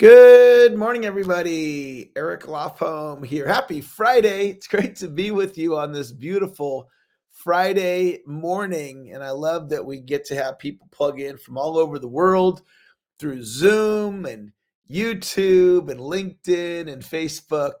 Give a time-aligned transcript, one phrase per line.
[0.00, 2.10] Good morning, everybody.
[2.16, 3.46] Eric Lofholm here.
[3.46, 4.48] Happy Friday.
[4.48, 6.90] It's great to be with you on this beautiful
[7.30, 9.12] Friday morning.
[9.14, 12.08] And I love that we get to have people plug in from all over the
[12.08, 12.62] world
[13.20, 14.50] through Zoom and
[14.90, 17.74] YouTube and LinkedIn and Facebook.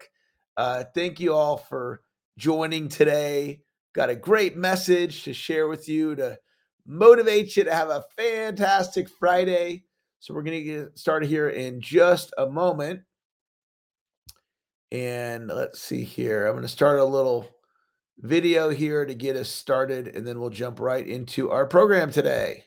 [0.56, 2.02] Uh, thank you all for
[2.38, 3.60] joining today.
[3.92, 6.38] Got a great message to share with you to
[6.86, 9.82] motivate you to have a fantastic Friday.
[10.24, 13.02] So we're going to get started here in just a moment.
[14.90, 16.46] And let's see here.
[16.46, 17.46] I'm going to start a little
[18.20, 22.64] video here to get us started, and then we'll jump right into our program today.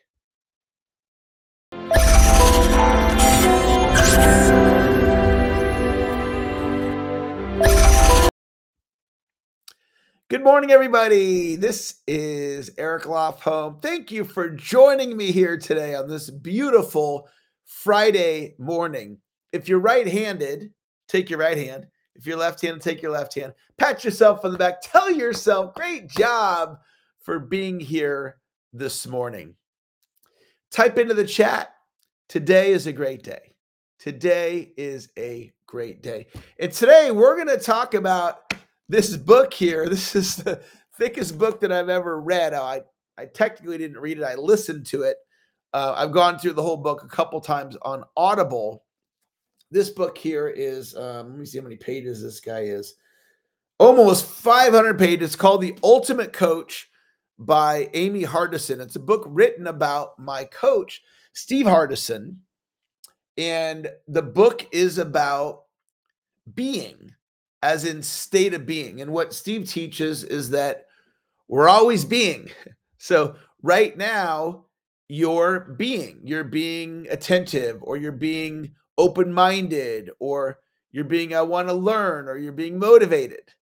[10.30, 11.55] Good morning, everybody.
[11.55, 13.82] This is Eric Lofholm.
[13.82, 17.27] Thank you for joining me here today on this beautiful
[17.67, 19.20] Friday morning.
[19.52, 20.71] If you're right handed,
[21.07, 21.85] take your right hand.
[22.15, 23.54] If you're left handed, take your left hand.
[23.77, 24.82] Pat yourself on the back.
[24.82, 26.79] Tell yourself, great job
[27.21, 28.37] for being here
[28.74, 29.55] this morning.
[30.71, 31.74] Type into the chat.
[32.29, 33.54] Today is a great day.
[33.99, 36.27] Today is a great day.
[36.59, 38.54] And today we're going to talk about
[38.87, 39.87] this book here.
[39.90, 40.62] This is the
[40.98, 42.54] thickest book that I've ever read.
[42.54, 42.81] I,
[43.18, 45.18] I technically didn't read it, I listened to it.
[45.73, 48.84] Uh, I've gone through the whole book a couple times on Audible.
[49.70, 52.96] This book here is, um, let me see how many pages this guy is.
[53.79, 55.27] Almost 500 pages.
[55.27, 56.90] It's called The Ultimate Coach
[57.37, 58.79] by Amy Hardison.
[58.79, 61.01] It's a book written about my coach,
[61.34, 62.37] Steve Hardison.
[63.37, 65.63] And the book is about
[66.56, 67.13] being,
[67.62, 69.02] as in state of being.
[69.02, 70.85] And what Steve teaches is that
[71.47, 72.50] we're always being.
[73.00, 74.66] So, right now,
[75.09, 80.59] you're being, you're being attentive, or you're being open minded, or
[80.91, 83.53] you're being, I want to learn, or you're being motivated.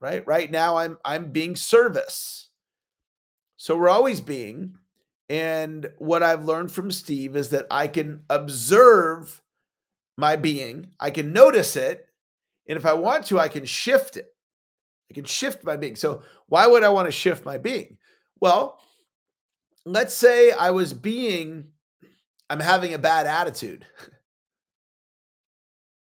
[0.00, 0.26] Right?
[0.26, 2.48] Right now, I'm I'm being service.
[3.56, 4.74] So we're always being.
[5.28, 9.42] And what I've learned from Steve is that I can observe
[10.16, 12.06] my being, I can notice it,
[12.68, 14.26] and if I want to, I can shift it.
[15.10, 15.96] I can shift my being.
[15.96, 17.98] So, why would I want to shift my being?
[18.40, 18.80] Well,
[19.86, 21.68] let's say I was being,
[22.50, 23.86] I'm having a bad attitude,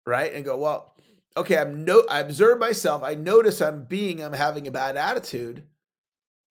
[0.07, 0.33] right?
[0.33, 0.95] And go, well,
[1.37, 3.03] okay, I'm no, I observe myself.
[3.03, 5.65] I notice I'm being, I'm having a bad attitude.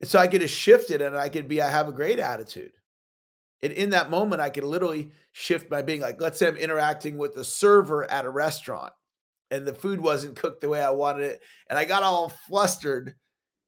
[0.01, 2.19] And so I could just shift it and I could be, I have a great
[2.19, 2.73] attitude.
[3.63, 6.01] And in that moment, I could literally shift my being.
[6.01, 8.91] Like, let's say I'm interacting with the server at a restaurant
[9.51, 11.41] and the food wasn't cooked the way I wanted it.
[11.69, 13.15] And I got all flustered.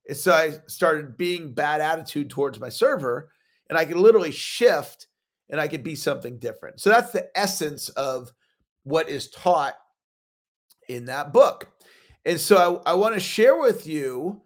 [0.07, 3.29] And so I started being bad attitude towards my server.
[3.69, 5.07] And I could literally shift
[5.49, 6.79] and I could be something different.
[6.79, 8.31] So that's the essence of
[8.83, 9.75] what is taught
[10.89, 11.69] in that book.
[12.25, 14.41] And so I, I want to share with you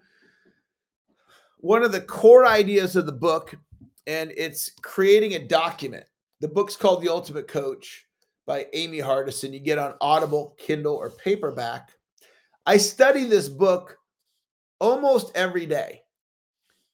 [1.58, 3.56] one of the core ideas of the book,
[4.08, 6.06] and it's creating a document.
[6.40, 8.06] The book's called The Ultimate Coach
[8.48, 9.54] by Amy Hardison.
[9.54, 11.92] You get on Audible, Kindle, or paperback.
[12.66, 13.98] I study this book
[14.80, 16.02] almost every day,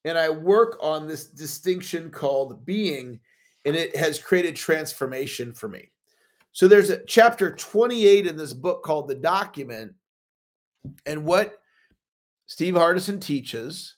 [0.06, 3.20] and I work on this distinction called being,
[3.66, 5.92] and it has created transformation for me.
[6.52, 9.94] So there's a chapter 28 in this book called The Document,
[11.06, 11.60] and what
[12.48, 13.96] Steve Hardison teaches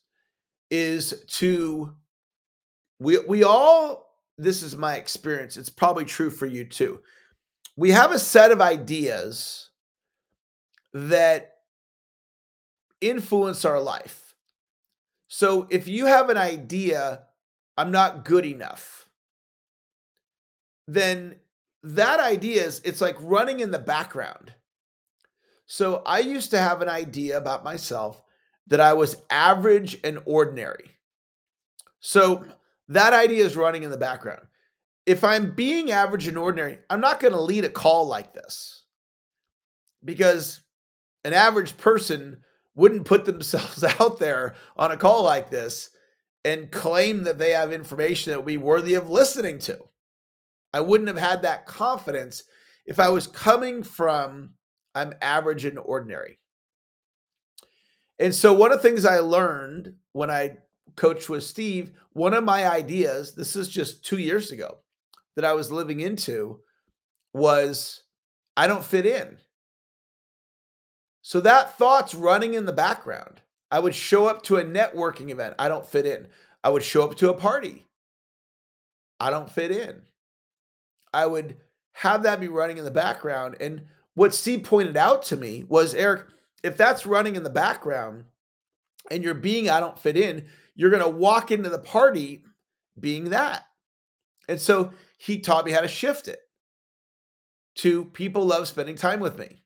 [0.71, 1.93] is to
[2.99, 6.99] we we all this is my experience it's probably true for you too
[7.75, 9.69] we have a set of ideas
[10.93, 11.53] that
[13.01, 14.28] influence our life
[15.29, 17.21] so if you have an idea
[17.77, 19.07] i'm not good enough
[20.87, 21.35] then
[21.83, 24.53] that idea is it's like running in the background
[25.65, 28.21] so i used to have an idea about myself
[28.69, 30.91] that I was average and ordinary.
[31.99, 32.51] So mm.
[32.87, 34.43] that idea is running in the background.
[35.05, 38.83] If I'm being average and ordinary, I'm not going to lead a call like this
[40.05, 40.61] because
[41.25, 42.37] an average person
[42.79, 45.89] wouldn't put themselves out there on a call like this
[46.45, 49.77] and claim that they have information that would be worthy of listening to.
[50.73, 52.43] I wouldn't have had that confidence
[52.85, 54.51] if I was coming from
[54.95, 56.39] I'm average and ordinary.
[58.17, 60.57] And so one of the things I learned when I
[60.95, 64.79] coached with Steve, one of my ideas, this is just two years ago,
[65.35, 66.59] that I was living into
[67.33, 68.03] was
[68.57, 69.37] I don't fit in.
[71.21, 73.41] So that thought's running in the background.
[73.71, 75.55] I would show up to a networking event.
[75.59, 76.27] I don't fit in.
[76.63, 77.85] I would show up to a party.
[79.19, 80.01] I don't fit in.
[81.13, 81.57] I would
[81.93, 83.57] have that be running in the background.
[83.59, 83.81] And
[84.13, 86.27] what Steve pointed out to me was Eric,
[86.63, 88.25] if that's running in the background
[89.11, 90.45] and you're being I don't fit in,
[90.75, 92.43] you're going to walk into the party
[92.99, 93.65] being that.
[94.47, 96.39] And so he taught me how to shift it
[97.75, 99.58] to people love spending time with me.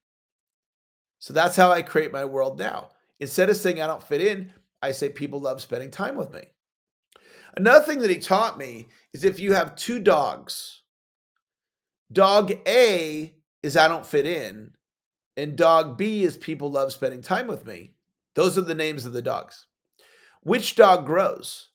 [1.23, 2.89] So that's how I create my world now.
[3.21, 6.41] Instead of saying I don't fit in, I say people love spending time with me.
[7.55, 10.81] Another thing that he taught me is if you have two dogs,
[12.11, 14.71] dog A is I don't fit in,
[15.37, 17.93] and dog B is people love spending time with me.
[18.35, 19.67] Those are the names of the dogs.
[20.41, 21.69] Which dog grows?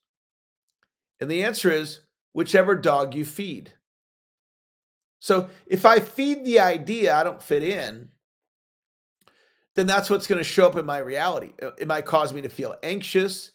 [1.20, 2.00] And the answer is
[2.34, 3.72] whichever dog you feed.
[5.20, 8.10] So if I feed the idea I don't fit in,
[9.78, 11.52] then that's what's going to show up in my reality.
[11.62, 13.52] Uh, it might cause me to feel anxious.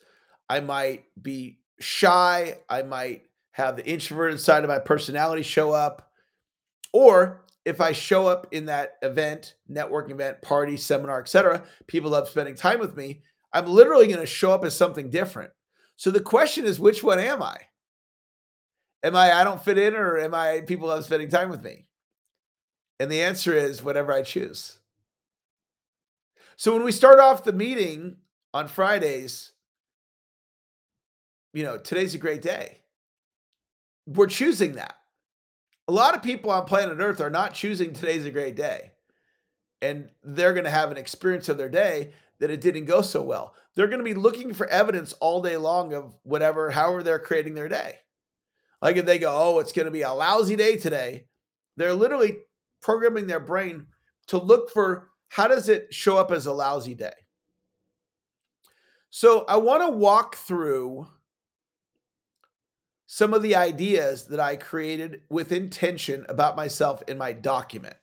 [0.49, 2.59] I might be shy.
[2.69, 6.11] I might have the introverted side of my personality show up.
[6.93, 12.29] Or if I show up in that event, networking event, party, seminar, etc., people love
[12.29, 13.21] spending time with me.
[13.51, 15.51] I'm literally going to show up as something different.
[15.97, 17.57] So the question is, which one am I?
[19.03, 21.85] Am I I don't fit in, or am I people love spending time with me?
[22.99, 24.77] And the answer is whatever I choose.
[26.55, 28.17] So when we start off the meeting
[28.53, 29.51] on Fridays,
[31.53, 32.79] you know, today's a great day.
[34.05, 34.95] We're choosing that.
[35.87, 38.91] A lot of people on planet Earth are not choosing today's a great day.
[39.81, 43.21] And they're going to have an experience of their day that it didn't go so
[43.21, 43.55] well.
[43.75, 47.53] They're going to be looking for evidence all day long of whatever, however they're creating
[47.53, 47.99] their day.
[48.81, 51.25] Like if they go, oh, it's going to be a lousy day today,
[51.77, 52.37] they're literally
[52.81, 53.87] programming their brain
[54.27, 57.11] to look for how does it show up as a lousy day.
[59.09, 61.07] So I want to walk through
[63.07, 67.95] some of the ideas that I created with intention about myself in my document.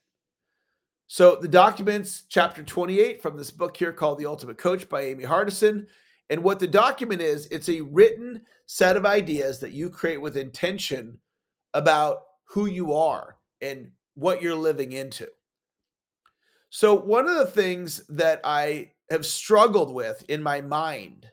[1.06, 5.23] So, the documents, chapter 28 from this book here called The Ultimate Coach by Amy
[5.23, 5.87] Hardison.
[6.31, 10.37] And what the document is, it's a written set of ideas that you create with
[10.37, 11.17] intention
[11.75, 15.29] about who you are and what you're living into.
[16.71, 21.29] So, one of the things that I have struggled with in my mind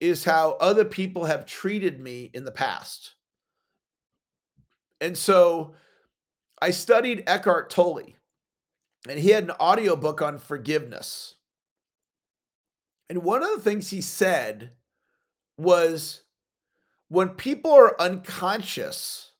[0.00, 3.14] is how other people have treated me in the past.
[5.00, 5.74] And so
[6.60, 8.14] I studied Eckhart Tolle,
[9.08, 11.34] and he had an audiobook on forgiveness.
[13.08, 14.72] And one of the things he said
[15.56, 16.22] was
[17.08, 19.30] when people are unconscious,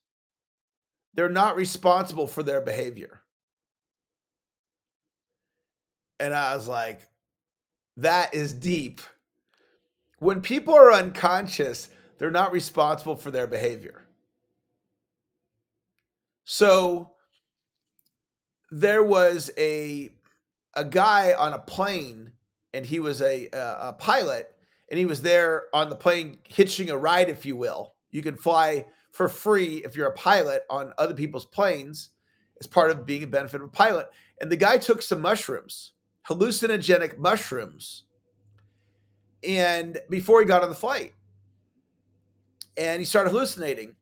[1.14, 3.22] they're not responsible for their behavior.
[6.18, 7.06] And I was like,
[7.96, 9.00] that is deep
[10.18, 14.06] when people are unconscious, they're not responsible for their behavior.
[16.44, 17.12] So
[18.70, 20.10] there was a
[20.74, 22.30] a guy on a plane
[22.74, 24.54] and he was a, a, a pilot
[24.90, 27.94] and he was there on the plane hitching a ride if you will.
[28.10, 32.10] You can fly for free if you're a pilot on other people's planes
[32.60, 34.08] as part of being a benefit of a pilot.
[34.40, 35.92] And the guy took some mushrooms,
[36.28, 38.04] hallucinogenic mushrooms.
[39.46, 41.14] And before he got on the flight
[42.76, 43.94] and he started hallucinating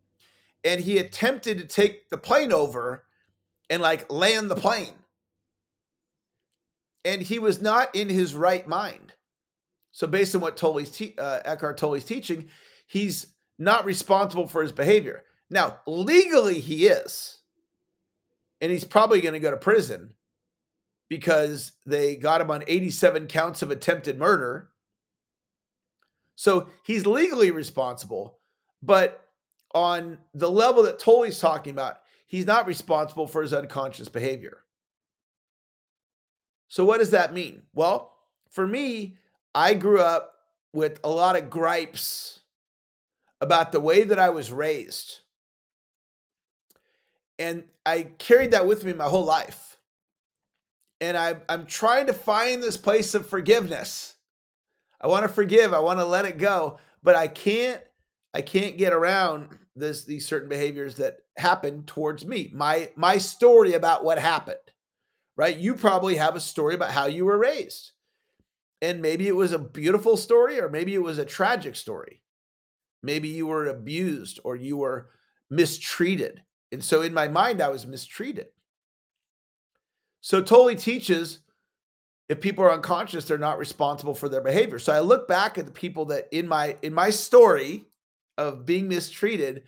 [0.64, 3.04] and he attempted to take the plane over
[3.68, 4.94] and like land the plane.
[7.04, 9.12] And he was not in his right mind.
[9.92, 12.48] So based on what Tolle's te- uh, Eckhart Tolle's teaching
[12.86, 13.26] he's
[13.58, 15.24] not responsible for his behavior.
[15.50, 17.38] Now legally he is
[18.60, 20.10] and he's probably going to go to prison
[21.08, 24.70] because they got him on 87 counts of attempted murder
[26.36, 28.38] so he's legally responsible,
[28.82, 29.28] but
[29.74, 34.58] on the level that Tolle's talking about, he's not responsible for his unconscious behavior.
[36.68, 37.62] So what does that mean?
[37.72, 38.12] Well,
[38.50, 39.16] for me,
[39.54, 40.34] I grew up
[40.72, 42.40] with a lot of gripes
[43.40, 45.20] about the way that I was raised.
[47.38, 49.63] And I carried that with me my whole life.
[51.04, 54.14] And I, I'm trying to find this place of forgiveness
[55.04, 55.74] I want to forgive.
[55.74, 57.80] I want to let it go, but I can't.
[58.32, 62.50] I can't get around this these certain behaviors that happen towards me.
[62.54, 64.56] My my story about what happened.
[65.36, 65.58] Right?
[65.58, 67.92] You probably have a story about how you were raised.
[68.80, 72.22] And maybe it was a beautiful story or maybe it was a tragic story.
[73.02, 75.10] Maybe you were abused or you were
[75.50, 76.42] mistreated.
[76.72, 78.46] And so in my mind I was mistreated.
[80.24, 81.40] So Tolle teaches
[82.30, 85.66] if people are unconscious they're not responsible for their behavior so i look back at
[85.66, 87.84] the people that in my in my story
[88.38, 89.64] of being mistreated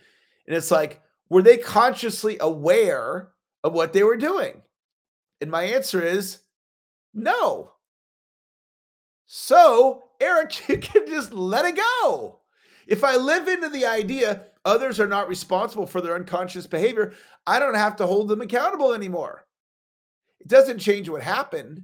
[0.47, 3.29] and it's like were they consciously aware
[3.63, 4.61] of what they were doing?
[5.41, 6.39] And my answer is
[7.13, 7.73] no.
[9.25, 12.39] So, Eric, you can just let it go.
[12.87, 17.13] If I live into the idea others are not responsible for their unconscious behavior,
[17.45, 19.46] I don't have to hold them accountable anymore.
[20.47, 21.81] It doesn't change what happened,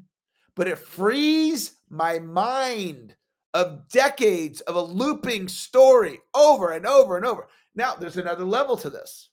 [0.55, 3.13] but it frees my mind
[3.53, 7.49] of decades of a looping story over and over and over.
[7.75, 9.27] Now, there's another level to this.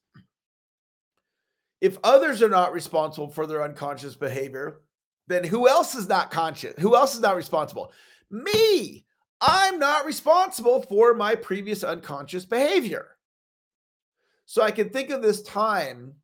[1.81, 4.81] If others are not responsible for their unconscious behavior,
[5.29, 6.75] then who else is not conscious?
[6.81, 7.93] Who else is not responsible?
[8.33, 9.05] Me.
[9.41, 13.07] I'm not responsible for my previous unconscious behavior.
[14.47, 16.15] So I can think of this time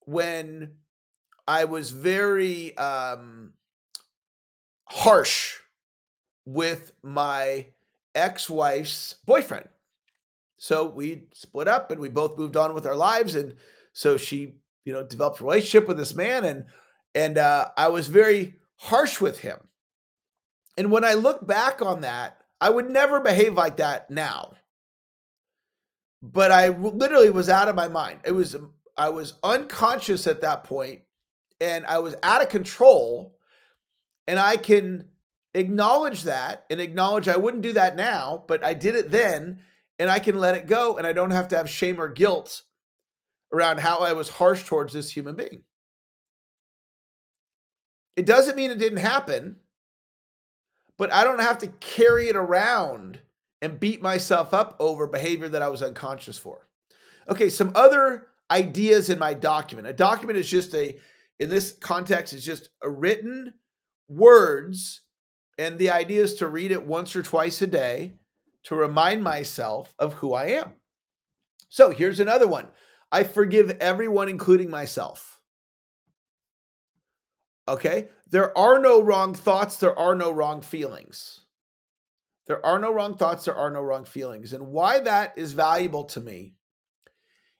[0.00, 0.72] when
[1.48, 3.54] I was very um,
[4.84, 5.54] harsh
[6.44, 7.68] with my
[8.14, 9.66] ex wife's boyfriend.
[10.58, 13.34] So we split up and we both moved on with our lives.
[13.34, 13.54] And
[13.94, 16.44] so she, you know, developed a relationship with this man.
[16.44, 16.66] And
[17.14, 19.58] and uh, I was very harsh with him.
[20.76, 24.52] And when I look back on that, I would never behave like that now.
[26.20, 28.20] But I literally was out of my mind.
[28.26, 28.54] It was
[28.98, 31.00] I was unconscious at that point
[31.60, 33.36] and I was out of control.
[34.26, 35.06] And I can
[35.54, 39.60] acknowledge that and acknowledge I wouldn't do that now, but I did it then
[39.98, 42.62] and I can let it go and I don't have to have shame or guilt
[43.52, 45.62] around how I was harsh towards this human being.
[48.16, 49.56] It doesn't mean it didn't happen,
[50.98, 53.20] but I don't have to carry it around
[53.62, 56.68] and beat myself up over behavior that I was unconscious for.
[57.28, 59.88] Okay, some other ideas in my document.
[59.88, 60.96] A document is just a,
[61.40, 63.54] in this context, is just written
[64.08, 65.02] words.
[65.58, 68.14] And the idea is to read it once or twice a day
[68.64, 70.72] to remind myself of who I am.
[71.68, 72.68] So here's another one
[73.10, 75.38] I forgive everyone, including myself.
[77.66, 78.08] Okay.
[78.30, 81.40] There are no wrong thoughts, there are no wrong feelings.
[82.46, 84.52] There are no wrong thoughts, there are no wrong feelings.
[84.52, 86.54] And why that is valuable to me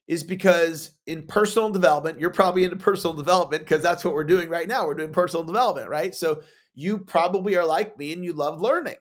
[0.09, 4.49] is because in personal development, you're probably into personal development because that's what we're doing
[4.49, 4.87] right now.
[4.87, 6.15] We're doing personal development, right?
[6.15, 6.43] So
[6.75, 8.97] you probably are like me and you love learning.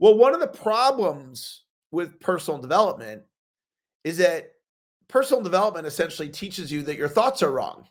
[0.00, 1.62] Well, one of the problems
[1.92, 3.22] with personal development
[4.02, 4.50] is that
[5.08, 7.86] personal development essentially teaches you that your thoughts are wrong.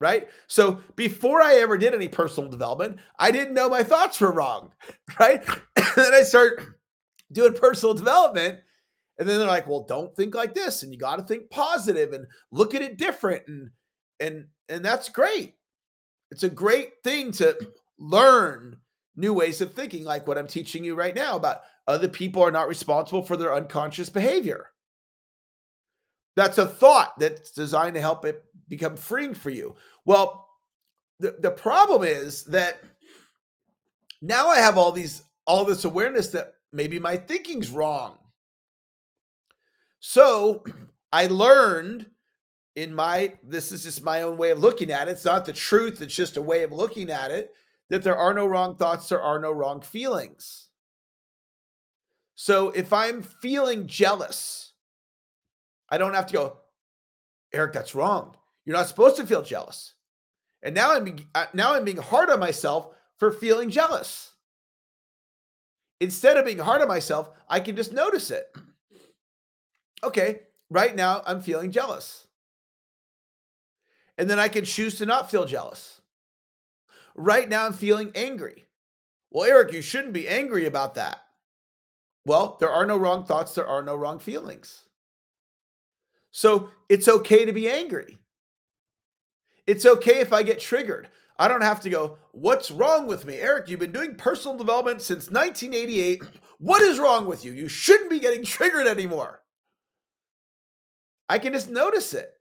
[0.00, 0.28] Right.
[0.46, 4.72] So before I ever did any personal development, I didn't know my thoughts were wrong.
[5.18, 5.42] Right.
[5.76, 6.62] and then I start
[7.32, 8.60] doing personal development.
[9.18, 10.82] And then they're like, well, don't think like this.
[10.82, 13.42] And you got to think positive and look at it different.
[13.48, 13.70] And
[14.20, 15.54] and and that's great.
[16.30, 17.56] It's a great thing to
[17.98, 18.76] learn
[19.16, 22.52] new ways of thinking, like what I'm teaching you right now about other people are
[22.52, 24.66] not responsible for their unconscious behavior.
[26.36, 29.74] That's a thought that's designed to help it become freeing for you.
[30.04, 30.48] Well,
[31.18, 32.80] the, the problem is that
[34.22, 38.18] now I have all these all this awareness that maybe my thinking's wrong.
[40.00, 40.64] So
[41.12, 42.06] I learned
[42.76, 45.12] in my this is just my own way of looking at it.
[45.12, 47.52] It's not the truth, it's just a way of looking at it
[47.90, 50.68] that there are no wrong thoughts, there are no wrong feelings.
[52.34, 54.72] So if I'm feeling jealous,
[55.88, 56.56] I don't have to go,
[57.52, 58.36] Eric, that's wrong.
[58.64, 59.94] You're not supposed to feel jealous.
[60.62, 64.32] And now I'm uh, now I'm being hard on myself for feeling jealous.
[66.00, 68.46] Instead of being hard on myself, I can just notice it.
[70.02, 70.40] Okay,
[70.70, 72.26] right now I'm feeling jealous.
[74.16, 76.00] And then I can choose to not feel jealous.
[77.14, 78.66] Right now, I'm feeling angry.
[79.30, 81.20] Well, Eric, you shouldn't be angry about that.
[82.24, 84.84] Well, there are no wrong thoughts, there are no wrong feelings.
[86.30, 88.18] So it's okay to be angry.
[89.66, 91.08] It's okay if I get triggered.
[91.38, 93.36] I don't have to go, What's wrong with me?
[93.36, 96.22] Eric, you've been doing personal development since 1988.
[96.58, 97.52] What is wrong with you?
[97.52, 99.40] You shouldn't be getting triggered anymore.
[101.28, 102.32] I can just notice it.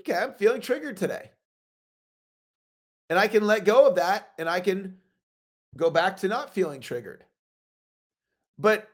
[0.00, 1.30] Okay, I'm feeling triggered today.
[3.10, 4.98] And I can let go of that and I can
[5.76, 7.24] go back to not feeling triggered.
[8.58, 8.88] But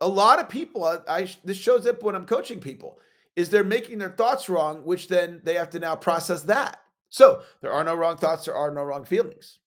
[0.00, 2.98] a lot of people, uh, I, I this shows up when I'm coaching people,
[3.34, 6.80] is they're making their thoughts wrong, which then they have to now process that.
[7.08, 9.58] So there are no wrong thoughts, there are no wrong feelings.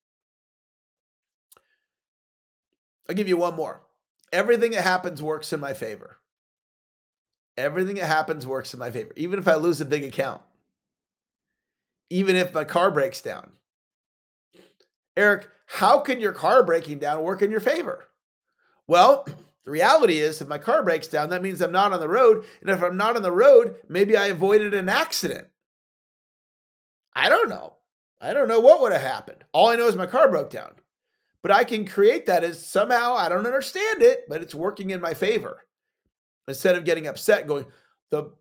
[3.08, 3.82] I'll give you one more.
[4.32, 6.19] Everything that happens works in my favor.
[7.60, 10.42] Everything that happens works in my favor, even if I lose a big account,
[12.10, 13.52] even if my car breaks down,
[15.18, 18.08] Eric, how can your car breaking down work in your favor?
[18.88, 19.28] Well,
[19.70, 22.44] The reality is, if my car breaks down, that means I'm not on the road.
[22.62, 25.48] And if I'm not on the road, maybe I avoided an accident.
[27.16, 27.76] I don't know.
[28.20, 29.44] I don't know what would have happened.
[29.54, 30.72] All I know is my car broke down.
[31.44, 35.02] But I can create that as somehow I don't understand it, but it's working in
[35.02, 35.64] my favor.
[36.50, 37.66] Instead of getting upset, going,
[38.10, 38.32] the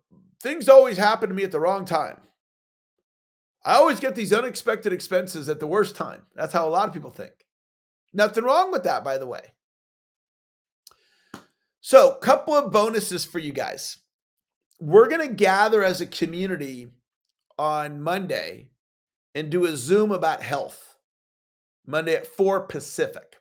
[0.41, 2.17] things always happen to me at the wrong time.
[3.63, 6.23] I always get these unexpected expenses at the worst time.
[6.35, 7.33] That's how a lot of people think.
[8.13, 9.53] Nothing wrong with that, by the way.
[11.81, 13.97] So, couple of bonuses for you guys.
[14.79, 16.89] We're going to gather as a community
[17.57, 18.69] on Monday
[19.35, 20.95] and do a Zoom about health.
[21.85, 23.35] Monday at 4 Pacific.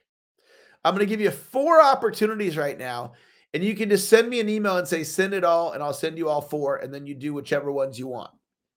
[0.84, 3.12] I'm going to give you four opportunities right now,
[3.54, 5.94] and you can just send me an email and say, send it all, and I'll
[5.94, 8.30] send you all four, and then you do whichever ones you want.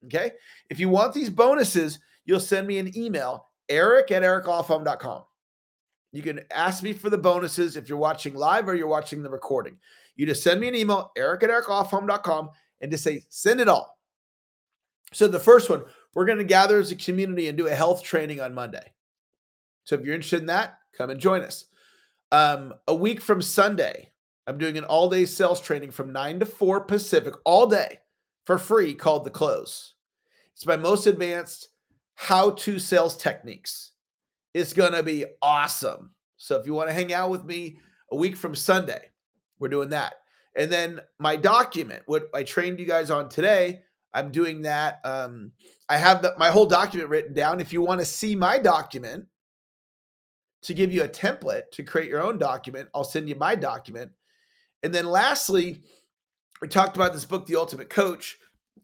[0.06, 0.32] Okay.
[0.70, 5.24] If you want these bonuses, you'll send me an email, eric at ericlofholm.com.
[6.12, 9.30] You can ask me for the bonuses if you're watching live or you're watching the
[9.30, 9.78] recording.
[10.16, 12.50] You just send me an email, eric at ericlofholm.com,
[12.82, 13.98] and just say, send it all.
[15.13, 18.04] So the first one, we're going to gather as a community and do a health
[18.04, 18.92] training on Monday.
[19.86, 21.66] So if you're interested in that, come and join us.
[22.32, 24.11] Um, a week from Sunday,
[24.48, 28.00] I'm doing an all day sales training from 9 to 4 Pacific all day
[28.45, 29.93] for free called The Close.
[30.53, 31.69] It's my most advanced
[32.15, 33.91] how to sales techniques.
[34.53, 36.12] It's going to be awesome.
[36.38, 37.77] So if you want to hang out with me
[38.12, 39.10] a week from Sunday,
[39.60, 40.15] we're doing that.
[40.55, 43.81] And then my document, what I trained you guys on today,
[44.13, 45.00] I'm doing that.
[45.05, 45.51] Um,
[45.88, 47.60] I have the, my whole document written down.
[47.60, 49.25] If you want to see my document
[50.63, 54.12] to give you a template to create your own document, I'll send you my document.
[54.84, 55.82] And then lastly,
[56.62, 58.38] we talked about this book, The Ultimate Coach,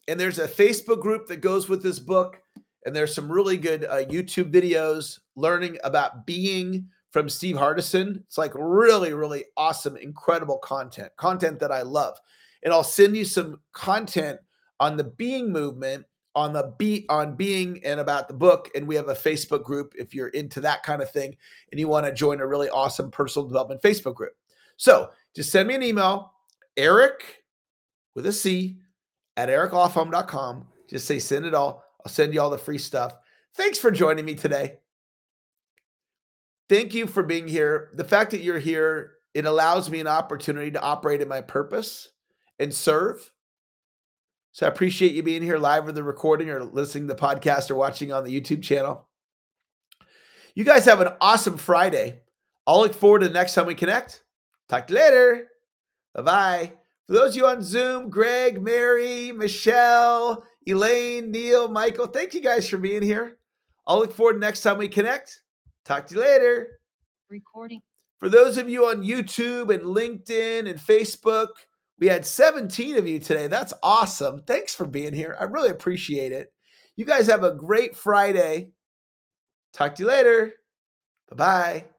[0.07, 2.41] and there's a Facebook group that goes with this book.
[2.85, 8.21] And there's some really good uh, YouTube videos learning about being from Steve Hardison.
[8.21, 12.17] It's like really, really awesome, incredible content, content that I love.
[12.63, 14.39] And I'll send you some content
[14.79, 18.69] on the being movement, on the beat on being and about the book.
[18.75, 21.35] And we have a Facebook group if you're into that kind of thing
[21.71, 24.33] and you want to join a really awesome personal development Facebook group.
[24.77, 26.33] So just send me an email,
[26.75, 27.43] Eric
[28.17, 28.79] with a C
[29.37, 30.67] at ericlofholm.com.
[30.89, 31.83] Just say send it all.
[32.03, 33.13] I'll send you all the free stuff.
[33.55, 34.79] Thanks for joining me today.
[36.67, 37.91] Thank you for being here.
[37.93, 42.09] The fact that you're here, it allows me an opportunity to operate in my purpose
[42.59, 43.31] and serve.
[44.51, 47.69] So I appreciate you being here live with the recording or listening to the podcast
[47.69, 49.07] or watching on the YouTube channel.
[50.55, 52.21] You guys have an awesome Friday.
[52.65, 54.23] I'll look forward to the next time we connect.
[54.69, 55.47] Talk to you later.
[56.15, 56.73] Bye bye.
[57.07, 62.67] For those of you on Zoom, Greg, Mary, Michelle, Elaine, Neil, Michael, thank you guys
[62.67, 63.37] for being here.
[63.85, 65.41] I'll look forward to next time we connect.
[65.85, 66.79] Talk to you later.
[67.29, 67.81] Recording.
[68.19, 71.47] For those of you on YouTube and LinkedIn and Facebook,
[71.99, 73.47] we had 17 of you today.
[73.47, 74.43] That's awesome.
[74.45, 75.37] Thanks for being here.
[75.39, 76.51] I really appreciate it.
[76.95, 78.69] You guys have a great Friday.
[79.73, 80.53] Talk to you later.
[81.29, 81.96] Bye bye.